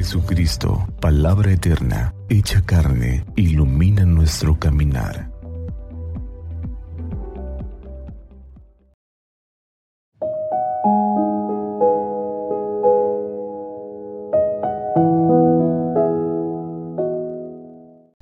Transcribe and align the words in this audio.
Jesucristo, 0.00 0.88
palabra 0.98 1.52
eterna, 1.52 2.14
hecha 2.30 2.62
carne, 2.64 3.22
ilumina 3.36 4.06
nuestro 4.06 4.58
caminar. 4.58 5.30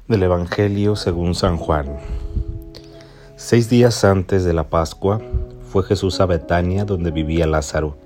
Del 0.08 0.24
Evangelio 0.24 0.96
según 0.96 1.36
San 1.36 1.58
Juan. 1.58 1.98
Seis 3.36 3.70
días 3.70 4.04
antes 4.04 4.42
de 4.42 4.52
la 4.52 4.68
Pascua 4.68 5.20
fue 5.70 5.84
Jesús 5.84 6.18
a 6.18 6.26
Betania 6.26 6.84
donde 6.84 7.12
vivía 7.12 7.46
Lázaro, 7.46 7.96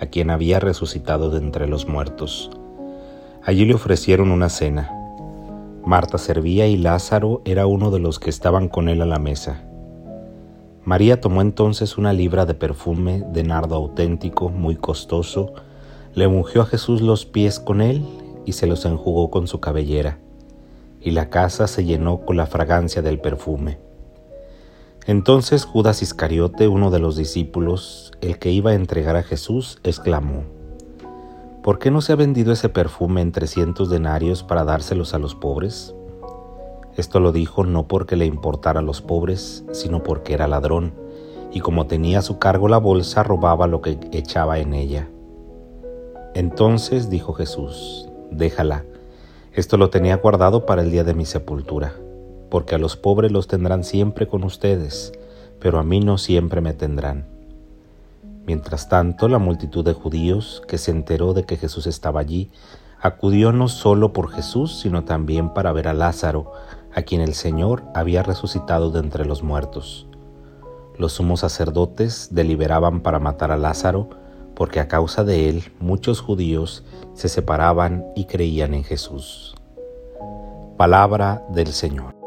a 0.00 0.06
quien 0.06 0.30
había 0.30 0.60
resucitado 0.60 1.28
de 1.28 1.36
entre 1.40 1.68
los 1.68 1.86
muertos. 1.86 2.50
Allí 3.48 3.64
le 3.64 3.72
ofrecieron 3.72 4.30
una 4.30 4.50
cena. 4.50 4.92
Marta 5.82 6.18
servía 6.18 6.66
y 6.66 6.76
Lázaro 6.76 7.40
era 7.46 7.66
uno 7.66 7.90
de 7.90 7.98
los 7.98 8.18
que 8.18 8.28
estaban 8.28 8.68
con 8.68 8.90
él 8.90 9.00
a 9.00 9.06
la 9.06 9.18
mesa. 9.18 9.64
María 10.84 11.22
tomó 11.22 11.40
entonces 11.40 11.96
una 11.96 12.12
libra 12.12 12.44
de 12.44 12.52
perfume 12.52 13.24
de 13.32 13.44
nardo 13.44 13.74
auténtico, 13.74 14.50
muy 14.50 14.76
costoso, 14.76 15.54
le 16.12 16.26
ungió 16.26 16.60
a 16.60 16.66
Jesús 16.66 17.00
los 17.00 17.24
pies 17.24 17.58
con 17.58 17.80
él 17.80 18.04
y 18.44 18.52
se 18.52 18.66
los 18.66 18.84
enjugó 18.84 19.30
con 19.30 19.46
su 19.46 19.60
cabellera, 19.60 20.18
y 21.00 21.12
la 21.12 21.30
casa 21.30 21.68
se 21.68 21.86
llenó 21.86 22.26
con 22.26 22.36
la 22.36 22.44
fragancia 22.44 23.00
del 23.00 23.18
perfume. 23.18 23.78
Entonces 25.06 25.64
Judas 25.64 26.02
Iscariote, 26.02 26.68
uno 26.68 26.90
de 26.90 26.98
los 26.98 27.16
discípulos, 27.16 28.12
el 28.20 28.38
que 28.38 28.50
iba 28.50 28.72
a 28.72 28.74
entregar 28.74 29.16
a 29.16 29.22
Jesús, 29.22 29.78
exclamó, 29.84 30.57
¿Por 31.62 31.80
qué 31.80 31.90
no 31.90 32.00
se 32.00 32.12
ha 32.12 32.16
vendido 32.16 32.52
ese 32.52 32.68
perfume 32.68 33.20
en 33.20 33.32
trescientos 33.32 33.90
denarios 33.90 34.44
para 34.44 34.64
dárselos 34.64 35.12
a 35.12 35.18
los 35.18 35.34
pobres? 35.34 35.94
Esto 36.96 37.18
lo 37.18 37.32
dijo 37.32 37.64
no 37.64 37.88
porque 37.88 38.14
le 38.16 38.26
importara 38.26 38.80
a 38.80 38.82
los 38.82 39.02
pobres, 39.02 39.64
sino 39.72 40.02
porque 40.02 40.34
era 40.34 40.46
ladrón, 40.46 40.94
y 41.52 41.60
como 41.60 41.86
tenía 41.86 42.20
a 42.20 42.22
su 42.22 42.38
cargo 42.38 42.68
la 42.68 42.78
bolsa, 42.78 43.24
robaba 43.24 43.66
lo 43.66 43.82
que 43.82 43.98
echaba 44.12 44.60
en 44.60 44.72
ella. 44.72 45.08
Entonces 46.34 47.10
dijo 47.10 47.32
Jesús, 47.34 48.08
déjala, 48.30 48.84
esto 49.52 49.76
lo 49.76 49.90
tenía 49.90 50.16
guardado 50.16 50.64
para 50.64 50.82
el 50.82 50.92
día 50.92 51.02
de 51.02 51.14
mi 51.14 51.24
sepultura, 51.24 51.92
porque 52.50 52.76
a 52.76 52.78
los 52.78 52.96
pobres 52.96 53.32
los 53.32 53.48
tendrán 53.48 53.82
siempre 53.82 54.28
con 54.28 54.44
ustedes, 54.44 55.12
pero 55.58 55.80
a 55.80 55.82
mí 55.82 55.98
no 55.98 56.18
siempre 56.18 56.60
me 56.60 56.72
tendrán. 56.72 57.37
Mientras 58.46 58.88
tanto, 58.88 59.28
la 59.28 59.38
multitud 59.38 59.84
de 59.84 59.92
judíos 59.92 60.62
que 60.66 60.78
se 60.78 60.90
enteró 60.90 61.34
de 61.34 61.44
que 61.44 61.56
Jesús 61.56 61.86
estaba 61.86 62.20
allí, 62.20 62.50
acudió 63.00 63.52
no 63.52 63.68
solo 63.68 64.12
por 64.12 64.30
Jesús, 64.30 64.78
sino 64.80 65.04
también 65.04 65.52
para 65.52 65.72
ver 65.72 65.88
a 65.88 65.94
Lázaro, 65.94 66.52
a 66.94 67.02
quien 67.02 67.20
el 67.20 67.34
Señor 67.34 67.84
había 67.94 68.22
resucitado 68.22 68.90
de 68.90 69.00
entre 69.00 69.24
los 69.24 69.42
muertos. 69.42 70.06
Los 70.96 71.12
sumos 71.12 71.40
sacerdotes 71.40 72.28
deliberaban 72.32 73.02
para 73.02 73.20
matar 73.20 73.52
a 73.52 73.56
Lázaro, 73.56 74.10
porque 74.54 74.80
a 74.80 74.88
causa 74.88 75.22
de 75.22 75.48
él 75.48 75.72
muchos 75.78 76.20
judíos 76.20 76.84
se 77.14 77.28
separaban 77.28 78.04
y 78.16 78.24
creían 78.24 78.74
en 78.74 78.82
Jesús. 78.82 79.54
Palabra 80.76 81.44
del 81.50 81.68
Señor. 81.68 82.17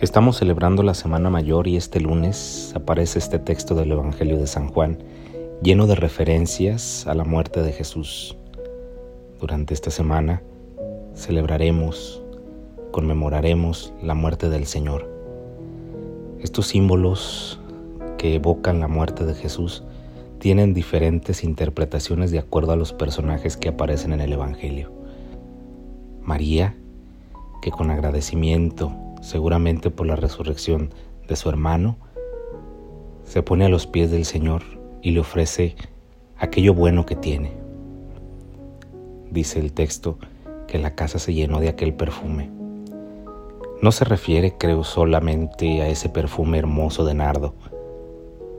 Estamos 0.00 0.38
celebrando 0.38 0.82
la 0.82 0.94
Semana 0.94 1.28
Mayor 1.28 1.68
y 1.68 1.76
este 1.76 2.00
lunes 2.00 2.72
aparece 2.74 3.18
este 3.18 3.38
texto 3.38 3.74
del 3.74 3.92
Evangelio 3.92 4.38
de 4.38 4.46
San 4.46 4.68
Juan 4.68 4.96
lleno 5.62 5.86
de 5.86 5.94
referencias 5.94 7.06
a 7.06 7.12
la 7.14 7.24
muerte 7.24 7.60
de 7.60 7.70
Jesús. 7.70 8.34
Durante 9.38 9.74
esta 9.74 9.90
semana 9.90 10.42
celebraremos, 11.14 12.22
conmemoraremos 12.92 13.92
la 14.02 14.14
muerte 14.14 14.48
del 14.48 14.64
Señor. 14.64 15.06
Estos 16.40 16.68
símbolos 16.68 17.60
que 18.16 18.36
evocan 18.36 18.80
la 18.80 18.88
muerte 18.88 19.26
de 19.26 19.34
Jesús 19.34 19.84
tienen 20.38 20.72
diferentes 20.72 21.44
interpretaciones 21.44 22.30
de 22.30 22.38
acuerdo 22.38 22.72
a 22.72 22.76
los 22.76 22.94
personajes 22.94 23.58
que 23.58 23.68
aparecen 23.68 24.14
en 24.14 24.22
el 24.22 24.32
Evangelio. 24.32 24.90
María, 26.22 26.74
que 27.60 27.70
con 27.70 27.90
agradecimiento 27.90 28.90
seguramente 29.20 29.90
por 29.90 30.06
la 30.06 30.16
resurrección 30.16 30.92
de 31.28 31.36
su 31.36 31.48
hermano, 31.48 31.96
se 33.24 33.42
pone 33.42 33.64
a 33.64 33.68
los 33.68 33.86
pies 33.86 34.10
del 34.10 34.24
Señor 34.24 34.62
y 35.02 35.12
le 35.12 35.20
ofrece 35.20 35.76
aquello 36.36 36.74
bueno 36.74 37.06
que 37.06 37.16
tiene. 37.16 37.52
Dice 39.30 39.60
el 39.60 39.72
texto 39.72 40.18
que 40.66 40.78
la 40.78 40.94
casa 40.94 41.18
se 41.18 41.34
llenó 41.34 41.60
de 41.60 41.68
aquel 41.68 41.94
perfume. 41.94 42.50
No 43.82 43.92
se 43.92 44.04
refiere, 44.04 44.56
creo, 44.58 44.84
solamente 44.84 45.82
a 45.82 45.88
ese 45.88 46.08
perfume 46.08 46.58
hermoso 46.58 47.04
de 47.04 47.14
nardo, 47.14 47.54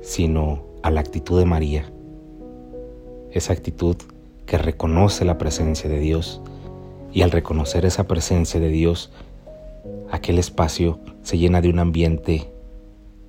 sino 0.02 0.64
a 0.82 0.90
la 0.90 1.02
actitud 1.02 1.38
de 1.38 1.46
María. 1.46 1.92
Esa 3.32 3.54
actitud 3.54 3.98
que 4.46 4.58
reconoce 4.58 5.26
la 5.26 5.38
presencia 5.38 5.90
de 5.90 6.00
Dios 6.00 6.42
y 7.14 7.22
al 7.22 7.32
reconocer 7.32 7.86
esa 7.86 8.08
presencia 8.08 8.60
de 8.60 8.70
Dios 8.70 9.12
aquel 10.12 10.40
espacio 10.40 11.00
se 11.24 11.38
llena 11.38 11.62
de 11.62 11.70
un 11.70 11.80
ambiente 11.80 12.52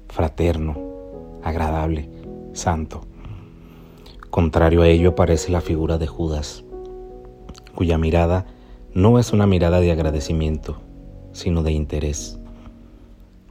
fraterno, 0.08 0.76
agradable, 1.42 2.08
santo. 2.52 3.02
Contrario 4.30 4.82
a 4.82 4.88
ello 4.88 5.10
aparece 5.10 5.52
la 5.52 5.60
figura 5.60 5.98
de 5.98 6.06
Judas, 6.06 6.64
cuya 7.74 7.98
mirada 7.98 8.46
no 8.94 9.18
es 9.18 9.32
una 9.32 9.46
mirada 9.46 9.80
de 9.80 9.92
agradecimiento, 9.92 10.80
sino 11.32 11.62
de 11.62 11.72
interés. 11.72 12.38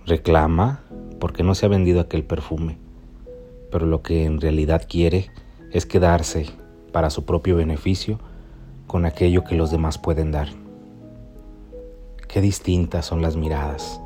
Reclama 0.05 0.83
porque 1.19 1.43
no 1.43 1.55
se 1.55 1.65
ha 1.65 1.69
vendido 1.69 1.99
aquel 1.99 2.23
perfume, 2.23 2.77
pero 3.71 3.85
lo 3.85 4.01
que 4.01 4.25
en 4.25 4.41
realidad 4.41 4.85
quiere 4.87 5.29
es 5.71 5.85
quedarse 5.85 6.47
para 6.91 7.09
su 7.09 7.25
propio 7.25 7.55
beneficio 7.55 8.19
con 8.87 9.05
aquello 9.05 9.43
que 9.43 9.55
los 9.55 9.71
demás 9.71 9.97
pueden 9.97 10.31
dar. 10.31 10.60
Qué 12.31 12.39
distintas 12.39 13.05
son 13.05 13.21
las 13.21 13.35
miradas 13.35 13.99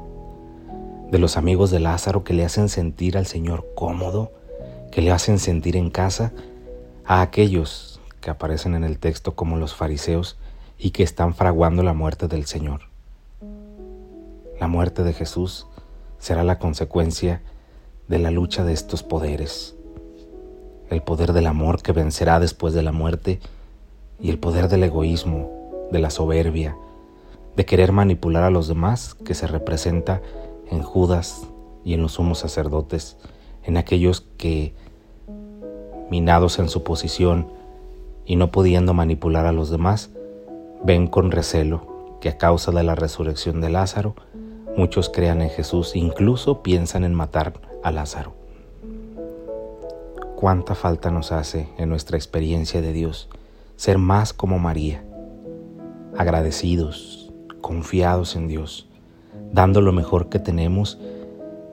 de 1.11 1.19
los 1.19 1.37
amigos 1.37 1.69
de 1.69 1.79
Lázaro 1.79 2.23
que 2.23 2.33
le 2.33 2.43
hacen 2.43 2.69
sentir 2.69 3.19
al 3.19 3.27
Señor 3.27 3.67
cómodo, 3.75 4.31
que 4.91 5.03
le 5.03 5.11
hacen 5.11 5.37
sentir 5.37 5.77
en 5.77 5.91
casa, 5.91 6.33
a 7.05 7.21
aquellos 7.21 8.01
que 8.21 8.31
aparecen 8.31 8.73
en 8.73 8.83
el 8.83 8.97
texto 8.97 9.35
como 9.35 9.57
los 9.57 9.75
fariseos 9.75 10.39
y 10.79 10.89
que 10.89 11.03
están 11.03 11.35
fraguando 11.35 11.83
la 11.83 11.93
muerte 11.93 12.27
del 12.27 12.47
Señor. 12.47 12.81
La 14.59 14.67
muerte 14.67 15.03
de 15.03 15.13
Jesús 15.13 15.67
será 16.17 16.43
la 16.43 16.57
consecuencia 16.57 17.43
de 18.07 18.17
la 18.17 18.31
lucha 18.31 18.63
de 18.63 18.73
estos 18.73 19.03
poderes. 19.03 19.75
El 20.89 21.03
poder 21.03 21.31
del 21.31 21.45
amor 21.45 21.83
que 21.83 21.91
vencerá 21.91 22.39
después 22.39 22.73
de 22.73 22.81
la 22.81 22.91
muerte 22.91 23.39
y 24.19 24.31
el 24.31 24.39
poder 24.39 24.67
del 24.67 24.83
egoísmo, 24.83 25.87
de 25.91 25.99
la 25.99 26.09
soberbia, 26.09 26.75
de 27.55 27.65
querer 27.65 27.91
manipular 27.91 28.43
a 28.43 28.49
los 28.49 28.67
demás 28.67 29.13
que 29.13 29.33
se 29.33 29.47
representa 29.47 30.21
en 30.69 30.81
Judas 30.81 31.47
y 31.83 31.93
en 31.93 32.01
los 32.01 32.13
sumos 32.13 32.39
sacerdotes, 32.39 33.17
en 33.63 33.77
aquellos 33.77 34.21
que, 34.37 34.73
minados 36.09 36.59
en 36.59 36.69
su 36.69 36.83
posición 36.83 37.47
y 38.25 38.35
no 38.35 38.51
pudiendo 38.51 38.93
manipular 38.93 39.45
a 39.45 39.51
los 39.51 39.69
demás, 39.69 40.09
ven 40.83 41.07
con 41.07 41.31
recelo 41.31 42.17
que 42.21 42.29
a 42.29 42.37
causa 42.37 42.71
de 42.71 42.83
la 42.83 42.95
resurrección 42.95 43.61
de 43.61 43.69
Lázaro, 43.69 44.15
muchos 44.75 45.09
crean 45.09 45.41
en 45.41 45.49
Jesús 45.49 45.95
incluso 45.95 46.63
piensan 46.63 47.03
en 47.03 47.13
matar 47.13 47.53
a 47.83 47.91
Lázaro. 47.91 48.33
Cuánta 50.35 50.75
falta 50.75 51.11
nos 51.11 51.31
hace 51.31 51.69
en 51.77 51.89
nuestra 51.89 52.17
experiencia 52.17 52.81
de 52.81 52.91
Dios 52.91 53.29
ser 53.77 53.97
más 53.97 54.33
como 54.33 54.59
María, 54.59 55.03
agradecidos, 56.17 57.24
confiados 57.65 58.35
en 58.35 58.47
Dios, 58.47 58.87
dando 59.51 59.81
lo 59.81 59.91
mejor 59.91 60.29
que 60.29 60.37
tenemos 60.37 60.99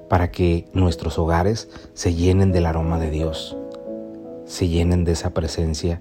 para 0.08 0.30
que 0.30 0.66
nuestros 0.72 1.18
hogares 1.18 1.68
se 1.92 2.14
llenen 2.14 2.50
del 2.50 2.64
aroma 2.64 2.98
de 2.98 3.10
Dios, 3.10 3.58
se 4.46 4.68
llenen 4.68 5.04
de 5.04 5.12
esa 5.12 5.34
presencia 5.34 6.00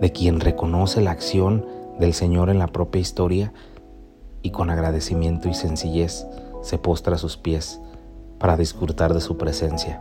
de 0.00 0.12
quien 0.12 0.38
reconoce 0.38 1.00
la 1.00 1.10
acción 1.10 1.66
del 1.98 2.14
Señor 2.14 2.48
en 2.48 2.60
la 2.60 2.68
propia 2.68 3.00
historia 3.00 3.52
y 4.40 4.52
con 4.52 4.70
agradecimiento 4.70 5.48
y 5.48 5.54
sencillez 5.54 6.24
se 6.62 6.78
postra 6.78 7.16
a 7.16 7.18
sus 7.18 7.36
pies 7.36 7.80
para 8.38 8.56
disfrutar 8.56 9.14
de 9.14 9.20
su 9.20 9.36
presencia. 9.36 10.00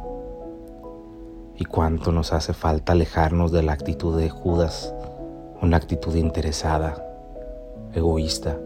Y 1.58 1.66
cuánto 1.66 2.12
nos 2.12 2.34
hace 2.34 2.54
falta 2.54 2.92
alejarnos 2.92 3.52
de 3.52 3.64
la 3.64 3.72
actitud 3.72 4.16
de 4.16 4.30
Judas, 4.30 4.94
una 5.60 5.78
actitud 5.78 6.14
interesada, 6.14 7.04
egoísta, 7.96 8.60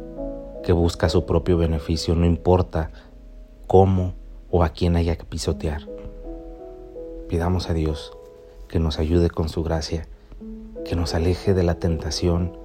que 0.64 0.74
busca 0.74 1.10
su 1.10 1.26
propio 1.26 1.58
beneficio, 1.58 2.16
no 2.16 2.26
importa 2.26 2.92
cómo 3.68 4.14
o 4.50 4.64
a 4.64 4.70
quién 4.70 4.96
haya 4.96 5.16
que 5.16 5.26
pisotear. 5.26 5.88
Pidamos 7.28 7.70
a 7.70 7.74
Dios 7.74 8.12
que 8.68 8.80
nos 8.80 9.00
ayude 9.00 9.30
con 9.30 9.50
su 9.50 9.64
gracia, 9.64 10.08
que 10.86 10.96
nos 10.96 11.14
aleje 11.14 11.54
de 11.54 11.64
la 11.64 11.76
tentación 11.76 12.58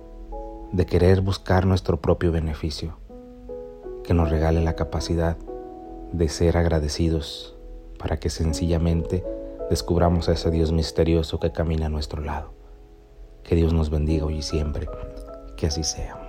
de 0.72 0.86
querer 0.86 1.20
buscar 1.20 1.66
nuestro 1.66 2.00
propio 2.00 2.32
beneficio, 2.32 2.96
que 4.04 4.14
nos 4.14 4.30
regale 4.30 4.62
la 4.62 4.74
capacidad 4.74 5.36
de 6.12 6.28
ser 6.28 6.56
agradecidos 6.56 7.56
para 7.98 8.18
que 8.18 8.30
sencillamente 8.30 9.24
descubramos 9.70 10.28
a 10.28 10.32
ese 10.32 10.50
Dios 10.50 10.72
misterioso 10.72 11.40
que 11.40 11.52
camina 11.52 11.86
a 11.86 11.90
nuestro 11.90 12.22
lado. 12.22 12.52
Que 13.42 13.54
Dios 13.54 13.72
nos 13.72 13.90
bendiga 13.90 14.26
hoy 14.26 14.38
y 14.38 14.42
siempre. 14.42 14.88
Que 15.56 15.66
así 15.66 15.84
sea. 15.84 16.25